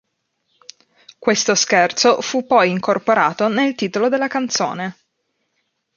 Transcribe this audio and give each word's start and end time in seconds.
Questo 1.19 1.53
scherzo 1.53 2.21
fu 2.21 2.47
poi 2.47 2.71
incorporato 2.71 3.47
nel 3.49 3.75
titolo 3.75 4.09
della 4.09 4.27
canzone. 4.27 4.95